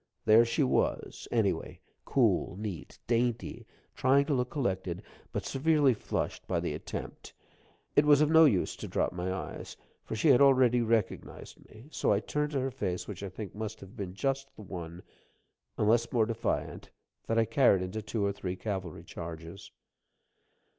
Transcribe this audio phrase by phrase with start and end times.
[0.25, 6.59] There she was, anyway cool, neat, dainty, trying to look collected, but severely flushed by
[6.59, 7.31] the attempt.
[7.95, 11.87] It was of no use to drop my eyes, for she had already recognized me;
[11.91, 14.63] so I turned to her a face which I think must have been just the
[14.63, 15.03] one
[15.77, 16.89] unless more defiant
[17.27, 19.69] that I carried into two or three cavalry charges.